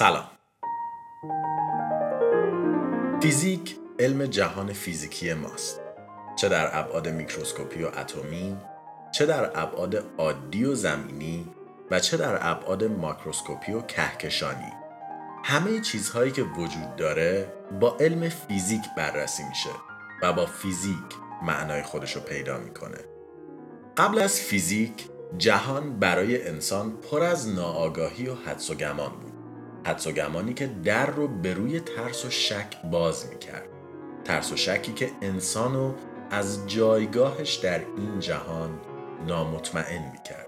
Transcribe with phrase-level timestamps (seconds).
[0.00, 0.24] سلام.
[3.22, 5.80] فیزیک علم جهان فیزیکی ماست.
[6.36, 8.56] چه در ابعاد میکروسکوپی و اتمی
[9.12, 11.48] چه در ابعاد عادی و زمینی
[11.90, 14.72] و چه در ابعاد ماکروسکوپی و کهکشانی.
[15.44, 19.70] همه چیزهایی که وجود داره با علم فیزیک بررسی میشه
[20.22, 20.96] و با فیزیک
[21.42, 22.98] معنای خودش رو پیدا می‌کنه.
[23.96, 25.08] قبل از فیزیک
[25.38, 29.29] جهان برای انسان پر از ناآگاهی و حدس و گمان بود.
[29.84, 33.68] حدس و گمانی که در رو به روی ترس و شک باز می‌کرد.
[34.24, 35.94] ترس و شکی که انسانو
[36.30, 38.80] از جایگاهش در این جهان
[39.26, 40.46] نامطمئن می‌کرد.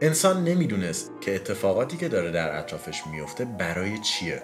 [0.00, 4.42] انسان نمی‌دونست که اتفاقاتی که داره در اطرافش میفته برای چیه.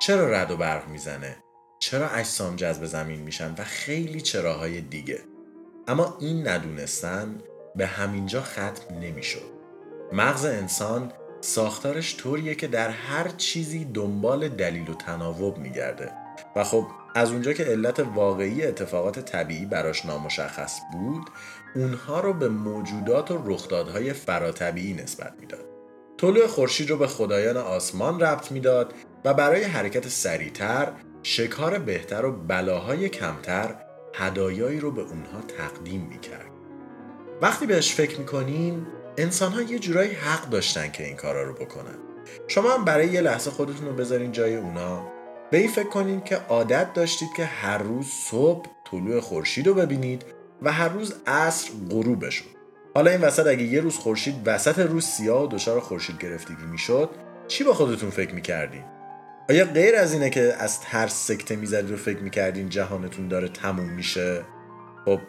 [0.00, 1.36] چرا رد و برق می‌زنه؟
[1.78, 5.20] چرا اجسام جذب زمین میشن و خیلی چراهای دیگه؟
[5.88, 7.38] اما این ندونستن
[7.76, 9.50] به همینجا ختم نمی‌شد.
[10.12, 11.12] مغز انسان
[11.46, 16.12] ساختارش طوریه که در هر چیزی دنبال دلیل و تناوب میگرده.
[16.56, 21.30] و خب از اونجا که علت واقعی اتفاقات طبیعی براش نامشخص بود
[21.74, 25.64] اونها رو به موجودات و رخدادهای فراتبیعی نسبت می‌داد.
[26.18, 28.94] طلوع خورشید رو به خدایان آسمان ربط می‌داد
[29.24, 33.74] و برای حرکت سریعتر شکار بهتر و بلاهای کمتر
[34.14, 36.50] هدایایی رو به اونها تقدیم می‌کرد.
[37.42, 38.86] وقتی بهش فکر می‌کنین
[39.18, 41.98] انسان ها یه جورایی حق داشتن که این کارا رو بکنن.
[42.48, 45.12] شما هم برای یه لحظه خودتون رو بذارین جای اونا.
[45.50, 50.24] به این فکر کنین که عادت داشتید که هر روز صبح طلوع خورشید رو ببینید
[50.62, 52.48] و هر روز عصر غروبشون.
[52.94, 57.10] حالا این وسط اگه یه روز خورشید وسط روز سیاه و دچار خورشید گرفتگی می‌شد
[57.48, 58.84] چی با خودتون فکر می‌کردین؟
[59.50, 63.88] آیا غیر از اینه که از ترس سکته می‌زدید و فکر می‌کردین جهانتون داره تموم
[63.88, 64.44] میشه؟
[65.04, 65.20] خب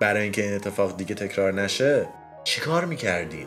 [0.00, 2.08] برای اینکه این اتفاق دیگه تکرار نشه
[2.44, 3.46] چیکار می‌کردین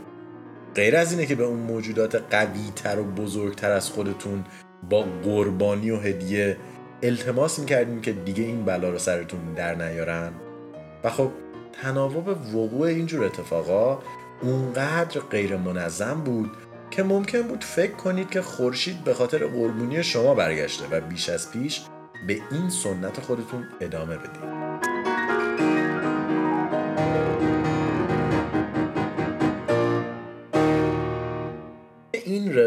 [0.75, 4.43] غیر از اینه که به اون موجودات قوی تر و بزرگتر از خودتون
[4.89, 6.57] با قربانی و هدیه
[7.03, 10.31] التماس می‌کردین که دیگه این بلا رو سرتون در نیارن؟
[11.03, 11.31] و خب
[11.81, 13.99] تناوب وقوع اینجور اتفاقا
[14.41, 16.51] اونقدر غیر منظم بود
[16.91, 21.51] که ممکن بود فکر کنید که خورشید به خاطر قربونی شما برگشته و بیش از
[21.51, 21.81] پیش
[22.27, 24.84] به این سنت خودتون ادامه بدید.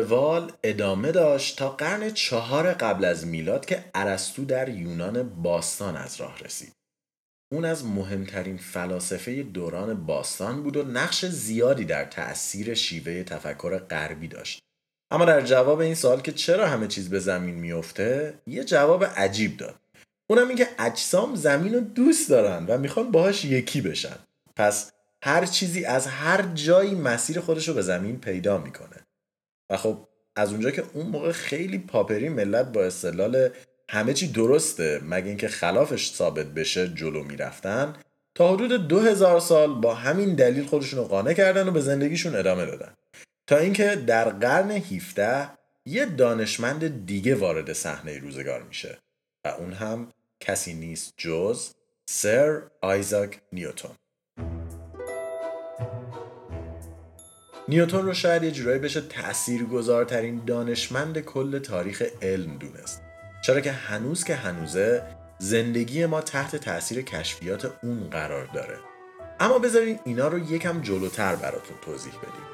[0.08, 6.20] روال ادامه داشت تا قرن چهار قبل از میلاد که ارسطو در یونان باستان از
[6.20, 6.72] راه رسید.
[7.52, 14.28] اون از مهمترین فلاسفه دوران باستان بود و نقش زیادی در تأثیر شیوه تفکر غربی
[14.28, 14.62] داشت.
[15.10, 19.56] اما در جواب این سوال که چرا همه چیز به زمین میفته یه جواب عجیب
[19.56, 19.74] داد.
[20.30, 24.16] اونم اینکه اجسام زمین رو دوست دارن و می‌خوان باهاش یکی بشن.
[24.56, 24.92] پس
[25.22, 29.07] هر چیزی از هر جایی مسیر خودش رو به زمین پیدا می‌کنه.
[29.70, 33.48] و خب از اونجا که اون موقع خیلی پاپری ملت با استدلال
[33.90, 37.96] همه چی درسته مگه اینکه خلافش ثابت بشه جلو می‌رفتن
[38.34, 42.36] تا حدود دو هزار سال با همین دلیل خودشون رو قانع کردن و به زندگیشون
[42.36, 42.94] ادامه دادن.
[43.46, 45.50] تا اینکه در قرن 17
[45.86, 48.98] یه دانشمند دیگه وارد صحنه روزگار میشه
[49.44, 51.70] و اون هم کسی نیست جز
[52.10, 53.90] سر آیزاک نیوتون
[57.68, 63.02] نیوتون رو شاید یه جورایی بشه تاثیرگذارترین دانشمند کل تاریخ علم دونست.
[63.42, 65.02] چرا که هنوز که هنوزه
[65.38, 68.76] زندگی ما تحت تاثیر کشفیات اون قرار داره.
[69.40, 72.46] اما بذارین اینا رو یکم جلوتر براتون توضیح بدیم.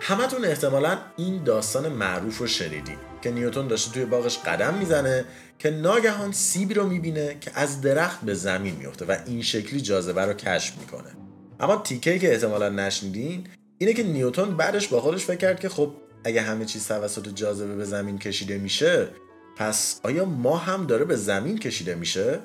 [0.00, 5.24] همتون احتمالا این داستان معروف رو شنیدین که نیوتون داشته توی باغش قدم می‌زنه
[5.58, 10.24] که ناگهان سیبی رو می‌بینه که از درخت به زمین میفته و این شکلی جاذبه
[10.24, 11.27] رو کشف می‌کنه.
[11.60, 13.46] اما تیکه که احتمالا نشنیدین
[13.78, 15.92] اینه که نیوتون بعدش با خودش فکر کرد که خب
[16.24, 19.08] اگه همه چیز توسط جاذبه به زمین کشیده میشه
[19.56, 22.38] پس آیا ما هم داره به زمین کشیده میشه؟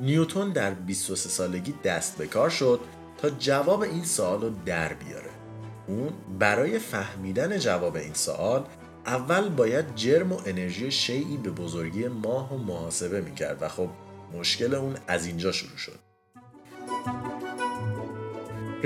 [0.00, 2.80] نیوتون در 23 سالگی دست به کار شد
[3.18, 5.30] تا جواب این سوال رو در بیاره
[5.88, 8.64] اون برای فهمیدن جواب این سوال
[9.06, 13.88] اول باید جرم و انرژی شیعی به بزرگی ماه و محاسبه می‌کرد و خب
[14.38, 16.05] مشکل اون از اینجا شروع شد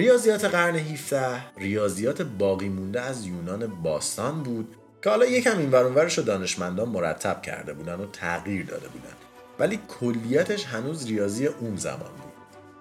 [0.00, 6.18] ریاضیات قرن 17 ریاضیات باقی مونده از یونان باستان بود که حالا یکم این ورانورش
[6.18, 9.14] رو دانشمندان مرتب کرده بودن و تغییر داده بودن.
[9.58, 12.32] ولی کلیتش هنوز ریاضی اون زمان بود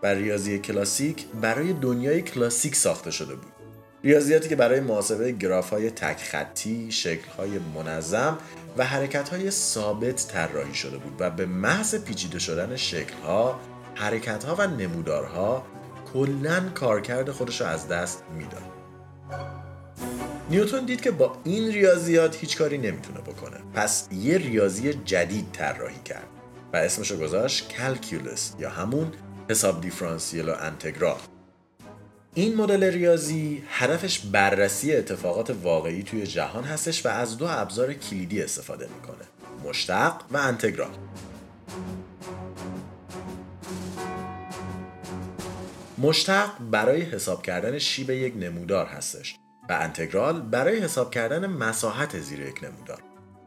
[0.03, 3.51] و ریاضی کلاسیک برای دنیای کلاسیک ساخته شده بود.
[4.03, 8.37] ریاضیاتی که برای محاسبه گراف های تک خطی، شکل های منظم
[8.77, 13.59] و حرکت های ثابت طراحی شده بود و به محض پیچیده شدن شکل ها،
[13.95, 15.78] حرکت ها و نمودارها
[16.13, 18.61] کلا کارکرد خودش رو از دست می‌داد.
[20.49, 23.57] نیوتون دید که با این ریاضیات هیچ کاری نمی‌تونه بکنه.
[23.73, 26.27] پس یه ریاضی جدید طراحی کرد
[26.73, 29.11] و اسمشو گذاشت کلکیولس یا همون
[29.49, 31.19] حساب دیفرانسیل و انتگرال.
[32.33, 38.43] این مدل ریاضی هدفش بررسی اتفاقات واقعی توی جهان هستش و از دو ابزار کلیدی
[38.43, 39.25] استفاده می‌کنه
[39.69, 40.91] مشتق و انتگرال.
[45.99, 49.35] مشتق برای حساب کردن شیب یک نمودار هستش
[49.69, 53.01] و انتگرال برای حساب کردن مساحت زیر یک نمودار.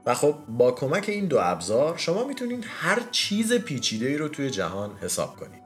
[0.06, 4.50] و خب با کمک این دو ابزار شما می‌تونید هر چیز پیچیده ای رو توی
[4.50, 5.62] جهان حساب کنید.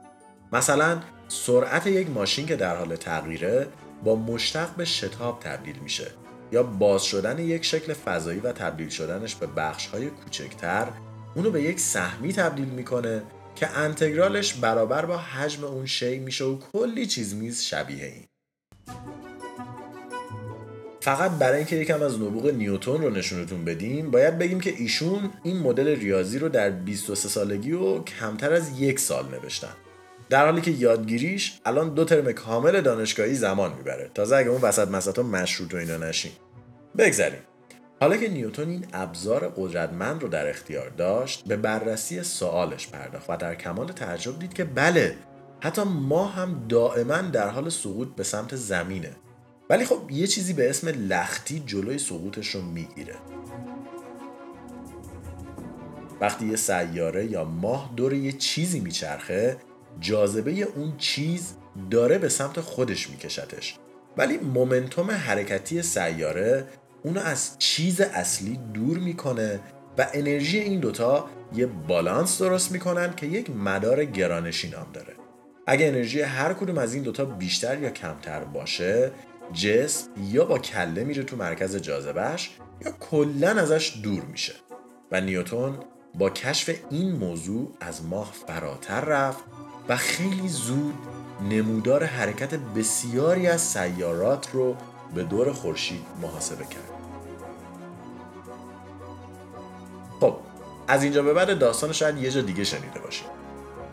[0.53, 3.67] مثلا سرعت یک ماشین که در حال تغییره
[4.03, 6.11] با مشتق به شتاب تبدیل میشه
[6.51, 10.87] یا باز شدن یک شکل فضایی و تبدیل شدنش به بخش های کوچکتر
[11.35, 13.23] اونو به یک سهمی تبدیل می‌کنه
[13.59, 18.25] که انتگرالش برابر با حجم اون شی میشه و کلی چیز میز شبیه این.
[21.01, 25.57] فقط برای اینکه یکم از نبوغ نیوتون رو نشونتون بدیم باید بگیم که ایشون این
[25.57, 29.73] مدل ریاضی رو در 23 سالگی و کمتر از یک سال نوشتن.
[30.29, 34.11] در حالی که یادگیریش الان دو ترم کامل دانشگاهی زمان می‌بره.
[34.13, 36.31] تازه اگه اون وسط مسطا مشروط و اینا نشین.
[36.97, 37.41] بگذریم.
[37.99, 43.37] حالا که نیوتون این ابزار قدرتمند رو در اختیار داشت به بررسی سوالش پرداخت و
[43.37, 45.15] در کمال تعجب دید که بله
[45.59, 49.11] حتی ما هم دائما در حال سقوط به سمت زمینه.
[49.69, 53.15] ولی خب یه چیزی به اسم لختی جلوی سقوطش رو می‌گیره.
[56.21, 59.57] وقتی یه سیاره یا ماه دور یه چیزی میچرخه
[59.99, 61.53] جاذبه اون چیز
[61.91, 63.77] داره به سمت خودش میکشتش.
[64.17, 66.65] ولی مومنتوم حرکتی سیاره
[67.03, 69.59] اونو از چیز اصلی دور می‌کنه
[69.97, 75.13] و انرژی این دوتا یه بالانس درست می‌کنن که یک مدار گرانشی نام داره.
[75.67, 79.11] اگه انرژی هر کدوم از این دوتا بیشتر یا کمتر باشه
[79.53, 82.49] جسم یا با کله میره تو مرکز جاذبهش
[82.85, 84.53] یا کلا ازش دور میشه.
[85.11, 85.77] و نیوتون
[86.15, 89.43] با کشف این موضوع از ماه فراتر رفت
[89.89, 90.93] و خیلی زود
[91.49, 94.75] نمودار حرکت بسیاری از سیارات رو
[95.15, 96.91] به دور خورشید محاسبه کرد.
[100.19, 100.35] خب
[100.87, 103.27] از اینجا به بعد داستان شاید یه جا دیگه شنیده باشید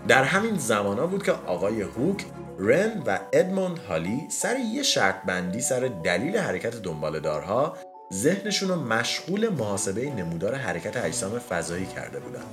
[0.09, 2.25] در همین زمان بود که آقای هوک
[2.59, 7.77] رن و ادموند هالی سر یه شرط بندی سر دلیل حرکت دنبالدارها
[8.13, 12.45] ذهنشون رو مشغول محاسبه نمودار حرکت اجسام فضایی کرده بودن.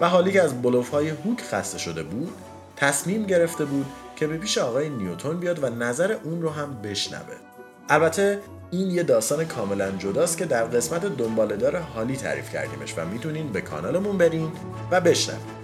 [0.00, 2.32] و حالی که از بلوف های هوک خسته شده بود
[2.76, 3.86] تصمیم گرفته بود
[4.16, 7.49] که به پیش آقای نیوتون بیاد و نظر اون رو هم بشنوه.
[7.92, 8.38] البته
[8.70, 13.60] این یه داستان کاملا جداست که در قسمت دنبالدار حالی تعریف کردیمش و می‌تونین به
[13.60, 14.52] کانالمون برین
[14.90, 15.60] و بشنوید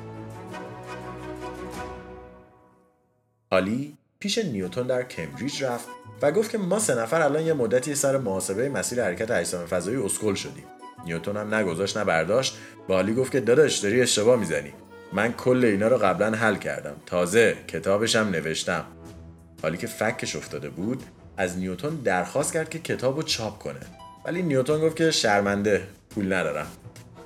[3.50, 5.88] حالی پیش نیوتون در کمبریج رفت
[6.22, 9.96] و گفت که ما سه نفر الان یه مدتی سر محاسبه مسیر حرکت اجسام فضایی
[9.96, 10.64] اسکل شدیم.
[11.06, 12.58] نیوتون هم نگذاشت نه برداشت.
[12.88, 14.72] به حالی گفت که داداش داری اشتباه می‌زنی.
[15.12, 16.96] من کل اینا رو قبلا حل کردم.
[17.06, 18.84] تازه کتابشم نوشتم.
[19.62, 21.02] حالی که فکش افتاده بود
[21.36, 23.80] از نیوتون درخواست کرد که کتاب رو چاپ کنه.
[24.24, 26.66] ولی نیوتون گفت که شرمنده پول ندارم.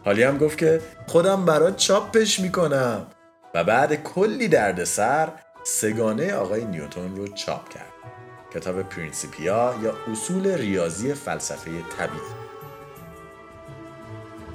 [0.05, 3.07] حالی هم گفت که خودم برات چاپش می‌کنم.
[3.55, 5.29] و بعد کلی دردسر
[5.65, 7.93] سگانه آقای نیوتون رو چاپ کرد.
[8.55, 12.21] کتاب پرینسیپیا یا اصول ریاضی فلسفه طبیعی.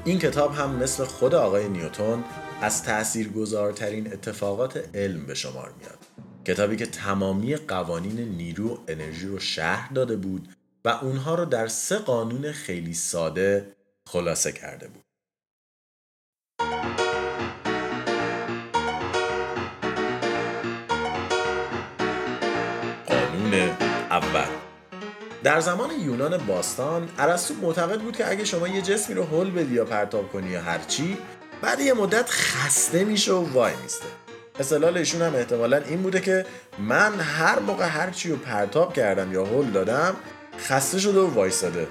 [0.06, 2.24] این کتاب هم مثل خود آقای نیوتون
[2.62, 6.00] از تاثیرگذارترین اتفاقات علم به شمار میاد.
[6.46, 10.50] کتابی که تمامی قوانین نیرو و انرژی رو شهر داده بود
[10.86, 13.76] و اونها رو در سه قانون خیلی ساده
[14.08, 15.04] خلاصه کرده بود.
[23.08, 23.54] قانون
[24.12, 24.48] اول.
[25.44, 29.74] در زمان یونان باستان ارسطو معتقد بود که اگه شما یه جسمی رو حل بدی
[29.74, 31.18] یا پرتاب کنی یا هرچی
[31.62, 34.25] بعد یه مدت خسته میشه و وای میسته.
[34.60, 36.46] استدلال ایشون هم احتمالا این بوده که
[36.80, 40.16] من هر موقع هرچی رو پرتاب کردم یا هل دادم
[40.60, 41.88] خسته شده و وایستاده.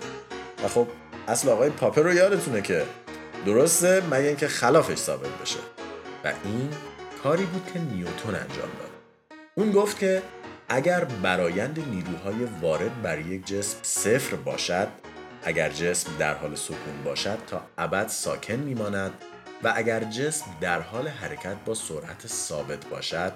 [0.65, 0.87] و خب
[1.29, 2.83] اصل آقای پاپر رو یادتونه که
[3.47, 5.59] درسته مگه اینکه خلافش ثابت بشه.
[6.25, 6.69] و این
[7.23, 8.91] کاری بود که نیوتون انجام داد.
[9.55, 10.23] اون گفت که
[10.69, 14.89] اگر برایند نیروهای وارد بر یک جسم صفر باشد
[15.45, 19.13] اگر جسم در حال سکون باشد تا ابد ساکن میماند
[19.65, 23.33] و اگر جسم در حال حرکت با سرعت ثابت باشد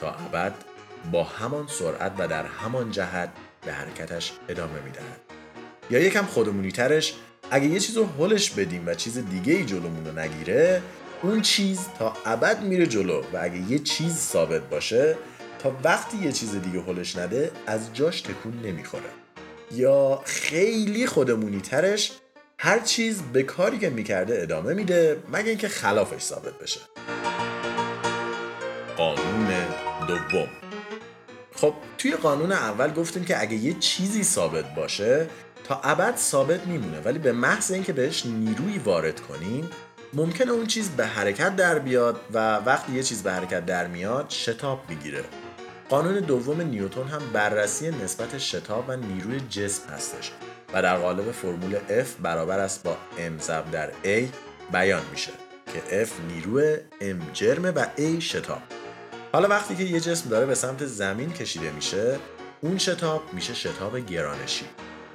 [0.00, 0.54] تا ابد
[1.12, 3.28] با همان سرعت و در همان جهت
[3.66, 5.20] به حرکتش ادامه می‌دهد.
[5.90, 7.14] یا یکم خودمونی ترش
[7.50, 10.82] اگه یه چیز رو حلش بدیم و چیز دیگه ای جلومون رو نگیره
[11.22, 15.16] اون چیز تا ابد میره جلو و اگه یه چیز ثابت باشه
[15.58, 19.10] تا وقتی یه چیز دیگه حلش نده از جاش تکون نمی‌خوره.
[19.72, 22.12] یا خیلی خودمونی ترش
[22.58, 26.80] هر چیز به کاری که می‌کرده ادامه میده مگه اینکه خلافش ثابت بشه.
[28.96, 29.48] قانون
[30.08, 30.48] دوم.
[31.56, 35.26] خب توی قانون اول گفتیم که اگه یه چیزی ثابت باشه
[35.64, 37.00] تا ابد ثابت میمونه.
[37.00, 39.70] ولی به محض اینکه بهش نیروی وارد کنیم
[40.12, 44.30] ممکنه اون چیز به حرکت در بیاد و وقتی یه چیز به حرکت در میاد
[44.30, 45.24] شتاب می‌گیره
[45.88, 50.32] قانون دوم نیوتون هم بررسی نسبت شتاب و نیروی جسم هستش.
[50.72, 54.28] و در قالب فرمول F برابر است با m ضرب در A
[54.72, 55.32] بیان میشه
[55.72, 58.62] که F نیروی m جرمه و A شتاب.
[59.32, 62.18] حالا وقتی که یه جسم داره به سمت زمین کشیده میشه
[62.60, 64.64] اون شتاب میشه شتاب گرانشی.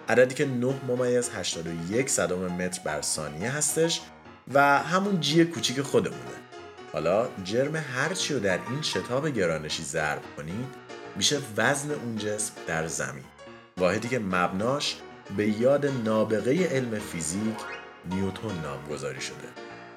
[0.10, 4.02] عددی که 9 ممیز 81 صدم متر بر ثانیه هستش
[4.54, 6.22] و همون جی کوچیک خودمونه.
[6.94, 10.68] حالا جرم هرچی رو در این شتاب گرانشی ضرب کنید
[11.16, 13.24] میشه وزن اون جسم در زمین.
[13.78, 14.96] واحدی که مبناش
[15.38, 17.58] به یاد نابغه علم فیزیک
[18.10, 19.48] نیوتون نامگذاری شده.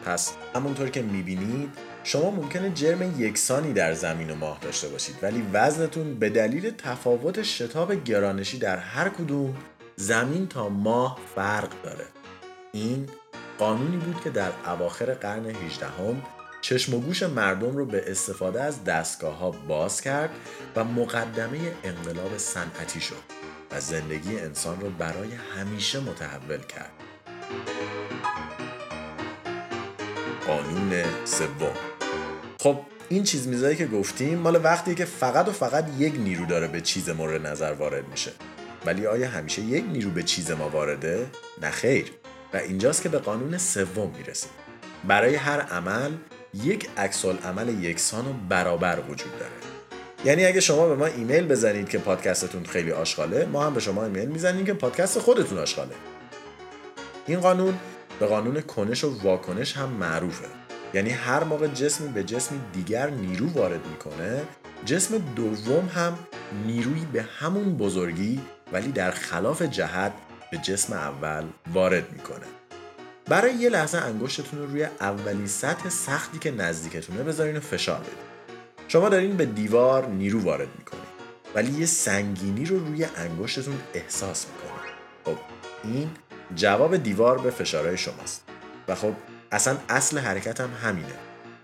[0.04, 1.70] پس همونطور که می‌بینید
[2.04, 7.42] شما ممکنه جرم یکسانی در زمین و ماه داشته باشید ولی وزنتون به دلیل تفاوت
[7.42, 9.56] شتاب گرانشی در هر کدوم
[9.96, 12.04] زمین تا ماه فرق داره.
[12.72, 13.08] این
[13.58, 16.22] قانونی بود که در اواخر قرن 18 هم
[16.60, 20.30] چشم و گوش مردم رو به استفاده از دستگاه ها باز کرد
[20.76, 23.53] و مقدمه انقلاب صنعتی شد.
[23.80, 26.90] زندگی انسان رو برای همیشه متحول کرد.
[30.46, 31.74] قانون سوم.
[32.60, 36.68] خب این چیز میزایی که گفتیم مال وقتی که فقط و فقط یک نیرو داره
[36.68, 38.32] به چیز مورد نظر وارد میشه.
[38.86, 41.26] ولی آیا همیشه یک نیرو به چیز ما وارده؟
[41.62, 42.12] نه خیر.
[42.54, 44.50] و اینجاست که به قانون سوم می‌رسیم.
[45.08, 46.10] برای هر عمل
[46.54, 49.73] یک عکس عمل یکسان و برابر وجود داره.
[50.24, 54.04] یعنی اگه شما به ما ایمیل بزنید که پادکستتون خیلی آشغاله ما هم به شما
[54.04, 55.94] ایمیل می‌زنیم که پادکست خودتون آشغاله.
[57.26, 57.74] این قانون
[58.20, 60.46] به قانون کنش و واکنش هم معروفه.
[60.94, 64.42] یعنی هر موقع جسمی به جسمی دیگر نیرو وارد می‌کنه
[64.84, 66.18] جسم دوم هم
[66.66, 68.40] نیروی به همون بزرگی
[68.72, 70.12] ولی در خلاف جهت
[70.50, 72.46] به جسم اول وارد می‌کنه.
[73.28, 78.33] برای یه لحظه انگشتتون رو روی اولین سطح سختی که نزدیکتونه بذارین و فشار بدین.
[78.88, 81.04] شما دارین به دیوار نیرو وارد می‌کنید
[81.54, 85.36] ولی یه سنگینی رو روی انگشتتون احساس می‌کنید خب
[85.84, 86.10] این
[86.54, 88.44] جواب دیوار به فشارهای شماست.
[88.88, 89.12] و خب
[89.52, 91.14] اصلا اصل حرکت هم همینه.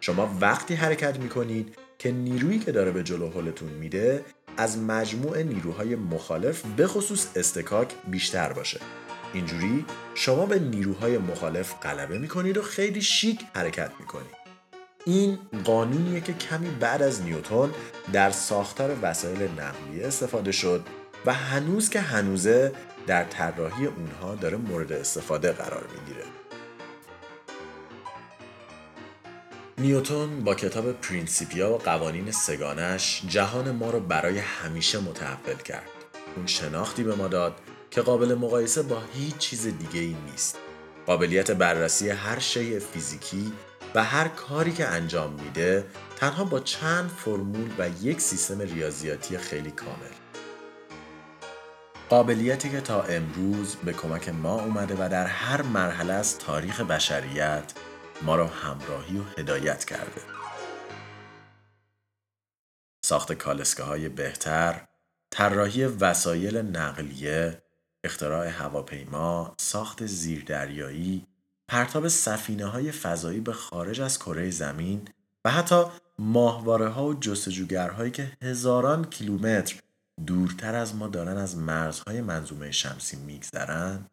[0.00, 4.25] شما وقتی حرکت می‌کنید که نیرویی که داره به جلو حلتون میده
[4.57, 8.81] از مجموع نیروهای مخالف به خصوص استکاک بیشتر باشه.
[9.33, 9.85] اینجوری
[10.15, 14.39] شما به نیروهای مخالف غلبه می‌کنید و خیلی شیک حرکت می‌کنید.
[15.04, 17.71] این قانونیه که کمی بعد از نیوتون
[18.12, 20.87] در ساختار وسایل نقلیه استفاده شد
[21.26, 22.73] و هنوز که هنوزه
[23.07, 26.25] در طراحی اونها داره مورد استفاده قرار می‌گیره
[29.78, 35.88] نیوتون با کتاب پرینسیپیا و قوانین سگانش جهان ما رو برای همیشه متحول کرد.
[36.37, 37.54] اون شناختی به ما داد
[37.90, 40.59] که قابل مقایسه با هیچ چیز دیگه ای نیست.
[41.07, 43.52] قابلیت بررسی هر شیء فیزیکی
[43.94, 49.70] و هر کاری که انجام میده تنها با چند فرمول و یک سیستم ریاضیاتی خیلی
[49.70, 50.12] کامل.
[52.09, 57.73] قابلیتی که تا امروز به کمک ما اومده و در هر مرحله از تاریخ بشریت
[58.23, 60.23] ما را همراهی و هدایت کرده.
[63.04, 64.87] ساخت کالسکه های بهتر،
[65.30, 67.62] طراحی وسایل نقلیه،
[68.04, 71.26] اختراع هواپیما، ساخت زیردریایی،
[71.71, 75.09] پرتاب سفینه های فضایی به خارج از کره زمین
[75.45, 75.85] و حتی
[76.19, 79.81] ماهواره ها و جستجوگرهایی که هزاران کیلومتر
[80.27, 84.11] دورتر از ما دارن از مرزهای منظومه شمسی میگذرند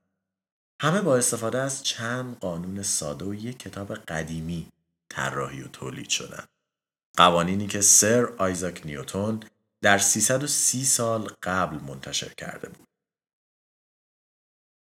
[0.82, 4.68] همه با استفاده از چند قانون ساده و یک کتاب قدیمی
[5.10, 6.44] طراحی و تولید شدن.
[7.18, 9.40] قوانینی که سر آیزاک نیوتون
[9.82, 12.88] در 330 سال قبل منتشر کرده بود.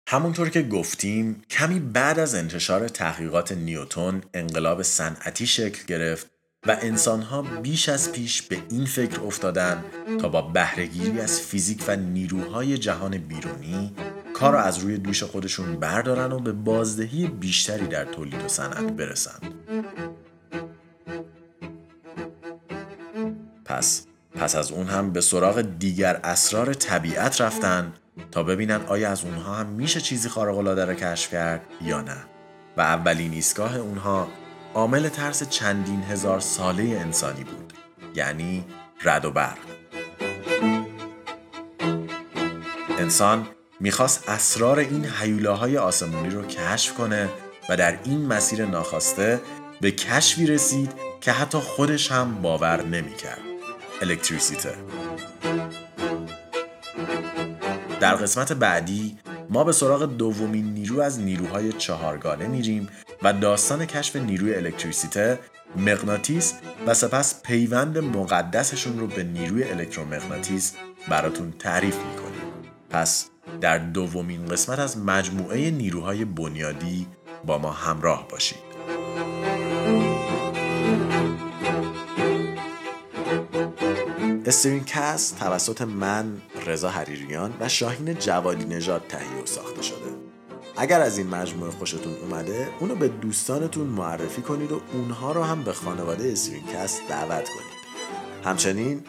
[0.07, 6.27] همونطور که گفتیم کمی بعد از انتشار تحقیقات نیوتون انقلاب صنعتی شکل گرفت
[6.67, 9.83] و انسانها بیش از پیش به این فکر افتادن
[10.21, 13.93] تا با بهرهگیری از فیزیک و نیروهای جهان بیرونی
[14.33, 18.91] کار را از روی دوش خودشون بردارن و به بازدهی بیشتری در تولید و صنعت
[18.91, 19.53] برسند.
[23.65, 27.93] پس پس از اون هم به سراغ دیگر اسرار طبیعت رفتن
[28.31, 32.17] تا ببینن آیا از اونها هم میشه چیزی خارق العاده را کشف کرد یا نه.
[32.77, 34.27] و اولین ایستگاه اونها
[34.73, 37.73] عامل ترس چندین هزار ساله انسانی بود
[38.15, 38.65] یعنی
[39.03, 39.57] رد و برق.
[42.99, 43.47] انسان
[43.79, 47.29] می‌خواست اسرار این حیولاهای آسمونی رو کشف کنه
[47.69, 49.41] و در این مسیر ناخواسته
[49.81, 50.91] به کشفی رسید
[51.21, 53.41] که حتی خودش هم باور نمی‌کرد.
[54.01, 54.75] الکتریسیته.
[58.05, 59.17] در قسمت بعدی
[59.49, 62.89] ما به سراغ دومین نیرو از نیروهای چهارگانه میریم
[63.23, 65.39] و داستان کشف نیروی الکتریسیته
[65.77, 66.53] مغناطیس
[66.87, 70.73] و سپس پیوند مقدسشون رو به نیروی الکترومغناطیس
[71.07, 72.71] براتون تعریف می‌کنیم.
[72.89, 73.29] پس
[73.61, 77.07] در دومین قسمت از مجموعه نیروهای بنیادی
[77.45, 78.65] با ما همراه باشید.
[84.45, 90.15] استرین کست توسط من رضا حریریان و شاهین جوادی نژاد تهیه و ساخته شده.
[90.77, 95.63] اگر از این مجموعه خوشتون اومده اونو به دوستانتون معرفی کنید و اونها رو هم
[95.63, 96.33] به خانواده
[96.73, 97.75] کست دعوت کنید.
[98.43, 99.03] همچنین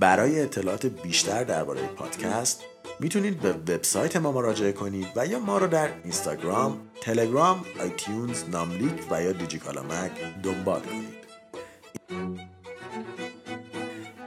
[0.00, 2.62] برای اطلاعات بیشتر درباره پادکست
[3.00, 9.06] می‌تونید به وبسایت ما مراجعه کنید و یا ما رو در اینستاگرام، تلگرام، iTunes، ناملیک
[9.10, 10.10] و یا دیجیکالامک
[10.42, 11.21] دنبال کنید.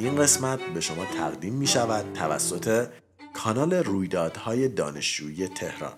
[0.05, 2.87] این قسمت به شما تقدیم می شود توسط
[3.33, 5.93] کانال رویدادهای دانشجویی تهران.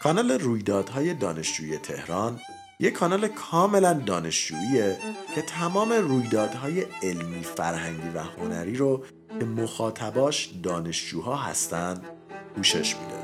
[0.00, 2.40] کانال رویدادهای دانشجویی تهران
[2.80, 4.98] یک کانال کاملا دانشجوییه
[5.34, 9.04] که تمام رویدادهای علمی فرهنگی و هنری رو
[9.38, 12.04] که مخاطباش دانشجوها هستند
[12.56, 13.18] پوشش میده.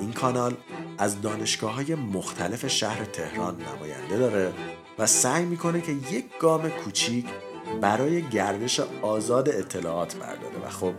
[0.00, 0.56] این کانال
[0.98, 4.52] از دانشگاه های مختلف شهر تهران نماینده داره
[4.98, 7.26] و سعی می‌کنه که یک گام کوچیک
[7.80, 10.94] برای گردش آزاد اطلاعات برداره و خب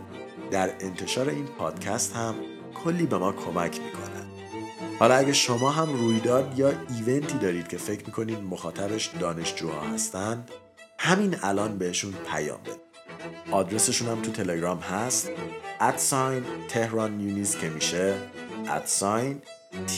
[0.50, 2.34] در انتشار این پادکست هم
[2.84, 4.22] کلی به ما کمک می‌کنه.
[4.98, 10.50] حالا اگه شما هم رویداد یا ایونتی دارید که فکر می‌کنید مخاطبش دانشجوها هستند
[10.98, 12.82] همین الان بهشون پیام بدید
[13.50, 15.30] آدرسشون هم تو تلگرام هست.
[15.80, 18.14] ادساین تهران نیونیز که میشه.
[18.68, 19.90] ادساین T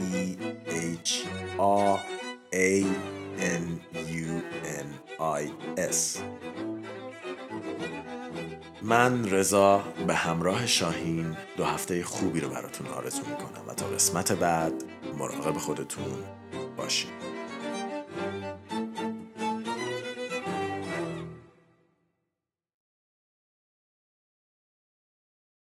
[0.00, 0.36] E
[1.04, 1.10] H
[1.58, 1.98] R
[2.54, 2.84] A
[3.38, 4.88] N U N
[5.20, 5.42] I
[5.78, 6.18] S.
[8.82, 14.32] من رضا به همراه شاهین دو هفته خوبی رو براتون آرزو می‌کنم و تا قسمت
[14.32, 14.72] بعد
[15.18, 16.24] مراقب خودتون
[16.76, 17.31] باشید